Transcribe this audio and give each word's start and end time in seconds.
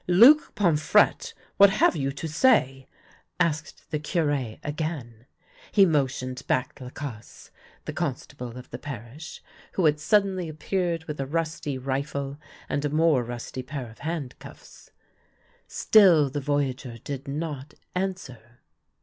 "Luc 0.23 0.55
Pomfrette, 0.55 1.35
what 1.57 1.69
have 1.69 1.95
you 1.95 2.11
to 2.11 2.27
say?" 2.27 2.87
asked 3.49 3.91
the 3.91 3.99
Cure 3.99 4.57
again. 4.63 5.27
He 5.71 5.85
motioned 5.85 6.41
back 6.47 6.81
Lacasse, 6.81 7.51
the 7.85 7.93
con 7.93 8.15
stable 8.15 8.57
of 8.57 8.71
the 8.71 8.79
parish, 8.79 9.43
who 9.73 9.85
had 9.85 9.99
suddenly 9.99 10.49
appeared 10.49 11.05
with 11.05 11.19
a 11.21 11.27
rusty 11.27 11.77
rifle 11.77 12.39
and 12.67 12.83
a 12.83 12.89
more 12.89 13.23
rusty 13.23 13.61
pair 13.61 13.91
of 13.91 13.99
handcuffs. 13.99 14.89
Still 15.67 16.31
the 16.31 16.41
voyageur 16.41 16.97
did 16.97 17.27
not 17.27 17.75
answer. 17.93 18.57